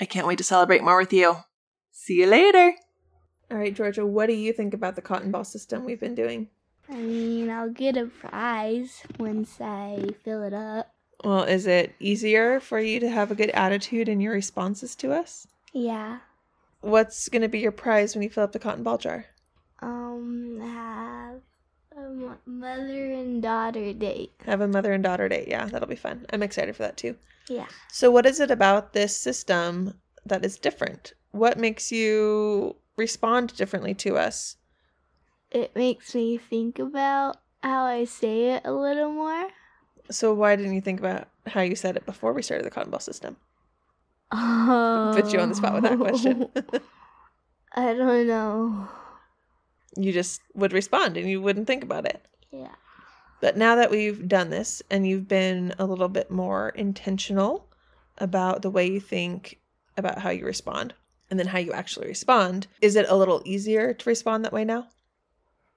I 0.00 0.04
can't 0.04 0.26
wait 0.26 0.38
to 0.38 0.44
celebrate 0.44 0.82
more 0.82 0.98
with 0.98 1.12
you. 1.12 1.36
See 1.92 2.20
you 2.20 2.26
later. 2.26 2.74
All 3.50 3.58
right, 3.58 3.74
Georgia, 3.74 4.04
what 4.04 4.26
do 4.26 4.34
you 4.34 4.52
think 4.52 4.74
about 4.74 4.96
the 4.96 5.02
cotton 5.02 5.30
ball 5.30 5.44
system 5.44 5.84
we've 5.84 6.00
been 6.00 6.14
doing? 6.14 6.48
I 6.88 6.94
mean, 6.94 7.50
I'll 7.50 7.70
get 7.70 7.96
a 7.96 8.06
prize 8.06 9.02
once 9.18 9.60
I 9.60 10.08
fill 10.24 10.42
it 10.42 10.52
up. 10.52 10.95
Well, 11.24 11.44
is 11.44 11.66
it 11.66 11.94
easier 11.98 12.60
for 12.60 12.78
you 12.78 13.00
to 13.00 13.08
have 13.08 13.30
a 13.30 13.34
good 13.34 13.50
attitude 13.50 14.08
in 14.08 14.20
your 14.20 14.32
responses 14.32 14.94
to 14.96 15.12
us? 15.12 15.46
Yeah. 15.72 16.18
What's 16.80 17.28
gonna 17.28 17.48
be 17.48 17.58
your 17.58 17.72
prize 17.72 18.14
when 18.14 18.22
you 18.22 18.30
fill 18.30 18.44
up 18.44 18.52
the 18.52 18.58
cotton 18.58 18.82
ball 18.82 18.98
jar? 18.98 19.26
Um, 19.80 20.60
have 20.60 21.40
a 21.96 22.36
mother 22.46 23.12
and 23.12 23.42
daughter 23.42 23.92
date. 23.92 24.32
Have 24.44 24.60
a 24.60 24.68
mother 24.68 24.92
and 24.92 25.02
daughter 25.02 25.28
date. 25.28 25.48
Yeah, 25.48 25.66
that'll 25.66 25.88
be 25.88 25.96
fun. 25.96 26.26
I'm 26.32 26.42
excited 26.42 26.76
for 26.76 26.82
that 26.82 26.96
too. 26.96 27.16
Yeah. 27.48 27.66
So, 27.90 28.10
what 28.10 28.26
is 28.26 28.40
it 28.40 28.50
about 28.50 28.92
this 28.92 29.16
system 29.16 29.94
that 30.24 30.44
is 30.44 30.58
different? 30.58 31.14
What 31.30 31.58
makes 31.58 31.92
you 31.92 32.76
respond 32.96 33.56
differently 33.56 33.94
to 33.94 34.16
us? 34.16 34.56
It 35.50 35.74
makes 35.76 36.14
me 36.14 36.38
think 36.38 36.78
about 36.78 37.38
how 37.62 37.84
I 37.84 38.04
say 38.04 38.50
it 38.54 38.62
a 38.64 38.72
little 38.72 39.12
more. 39.12 39.48
So, 40.10 40.32
why 40.34 40.56
didn't 40.56 40.74
you 40.74 40.80
think 40.80 41.00
about 41.00 41.28
how 41.46 41.62
you 41.62 41.74
said 41.74 41.96
it 41.96 42.06
before 42.06 42.32
we 42.32 42.42
started 42.42 42.64
the 42.64 42.70
cotton 42.70 42.90
ball 42.90 43.00
system? 43.00 43.36
Oh. 44.32 45.12
Put 45.14 45.32
you 45.32 45.40
on 45.40 45.48
the 45.48 45.54
spot 45.54 45.74
with 45.74 45.84
that 45.84 45.98
question. 45.98 46.48
Oh. 46.54 46.80
I 47.74 47.92
don't 47.92 48.26
know. 48.26 48.88
You 49.96 50.12
just 50.12 50.40
would 50.54 50.72
respond 50.72 51.16
and 51.16 51.28
you 51.28 51.40
wouldn't 51.40 51.66
think 51.66 51.82
about 51.82 52.06
it. 52.06 52.24
Yeah. 52.50 52.74
But 53.40 53.56
now 53.56 53.76
that 53.76 53.90
we've 53.90 54.26
done 54.26 54.50
this 54.50 54.82
and 54.90 55.06
you've 55.06 55.28
been 55.28 55.74
a 55.78 55.84
little 55.84 56.08
bit 56.08 56.30
more 56.30 56.70
intentional 56.70 57.68
about 58.18 58.62
the 58.62 58.70
way 58.70 58.86
you 58.86 59.00
think 59.00 59.58
about 59.96 60.18
how 60.18 60.30
you 60.30 60.44
respond, 60.44 60.94
and 61.30 61.38
then 61.38 61.46
how 61.46 61.58
you 61.58 61.72
actually 61.72 62.06
respond. 62.06 62.66
Is 62.80 62.96
it 62.96 63.06
a 63.08 63.16
little 63.16 63.42
easier 63.44 63.92
to 63.94 64.08
respond 64.08 64.44
that 64.44 64.52
way 64.52 64.64
now? 64.64 64.88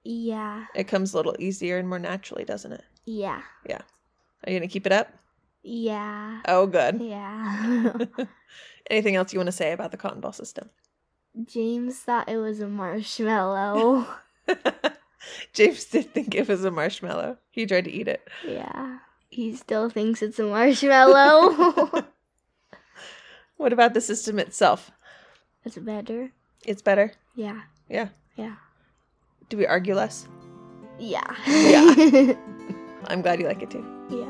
Yeah. 0.04 0.66
It 0.74 0.84
comes 0.84 1.12
a 1.12 1.16
little 1.16 1.36
easier 1.38 1.78
and 1.78 1.88
more 1.88 1.98
naturally, 1.98 2.44
doesn't 2.44 2.72
it? 2.72 2.84
Yeah. 3.04 3.42
Yeah. 3.68 3.82
Are 4.44 4.50
you 4.52 4.58
going 4.58 4.68
to 4.68 4.72
keep 4.72 4.86
it 4.86 4.92
up? 4.92 5.08
Yeah. 5.62 6.40
Oh, 6.48 6.66
good. 6.66 7.00
Yeah. 7.00 7.92
Anything 8.90 9.16
else 9.16 9.32
you 9.32 9.38
want 9.38 9.48
to 9.48 9.52
say 9.52 9.72
about 9.72 9.90
the 9.90 9.96
cotton 9.98 10.20
ball 10.20 10.32
system? 10.32 10.70
James 11.44 11.98
thought 11.98 12.28
it 12.28 12.38
was 12.38 12.60
a 12.60 12.66
marshmallow. 12.68 14.06
James 15.52 15.84
did 15.84 16.12
think 16.12 16.34
it 16.34 16.48
was 16.48 16.64
a 16.64 16.70
marshmallow. 16.70 17.36
He 17.50 17.66
tried 17.66 17.84
to 17.84 17.90
eat 17.92 18.08
it. 18.08 18.26
yeah. 18.46 18.98
He 19.28 19.54
still 19.54 19.88
thinks 19.90 20.22
it's 20.22 20.38
a 20.40 20.44
marshmallow. 20.44 22.04
What 23.58 23.74
about 23.74 23.92
the 23.92 24.00
system 24.00 24.38
itself? 24.38 24.90
it's 25.66 25.76
better. 25.76 26.32
It's 26.64 26.80
better. 26.80 27.12
Yeah. 27.36 27.60
Yeah. 27.90 28.08
Yeah. 28.34 28.54
Do 29.50 29.58
we 29.58 29.66
argue 29.66 29.94
less? 29.94 30.26
Yeah. 30.98 31.28
Yeah. 31.46 32.34
I'm 33.08 33.20
glad 33.20 33.38
you 33.38 33.46
like 33.46 33.60
it 33.62 33.70
too. 33.70 33.84
yeah. 34.08 34.29